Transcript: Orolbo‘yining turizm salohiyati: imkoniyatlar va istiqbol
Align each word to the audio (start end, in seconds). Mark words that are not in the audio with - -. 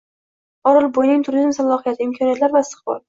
Orolbo‘yining 0.71 1.21
turizm 1.27 1.51
salohiyati: 1.59 2.07
imkoniyatlar 2.11 2.57
va 2.57 2.63
istiqbol 2.67 2.99